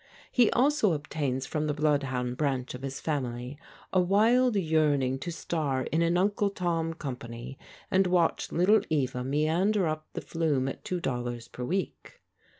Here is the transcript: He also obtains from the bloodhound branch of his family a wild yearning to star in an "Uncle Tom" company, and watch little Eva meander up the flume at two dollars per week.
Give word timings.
He 0.31 0.49
also 0.49 0.93
obtains 0.93 1.45
from 1.45 1.67
the 1.67 1.75
bloodhound 1.75 2.35
branch 2.35 2.73
of 2.73 2.81
his 2.81 2.99
family 2.99 3.59
a 3.93 4.01
wild 4.01 4.55
yearning 4.55 5.19
to 5.19 5.31
star 5.31 5.83
in 5.91 6.01
an 6.01 6.17
"Uncle 6.17 6.49
Tom" 6.49 6.95
company, 6.95 7.59
and 7.91 8.07
watch 8.07 8.51
little 8.51 8.81
Eva 8.89 9.23
meander 9.23 9.85
up 9.85 10.07
the 10.13 10.21
flume 10.21 10.67
at 10.67 10.83
two 10.83 10.99
dollars 10.99 11.47
per 11.47 11.63
week. 11.63 12.19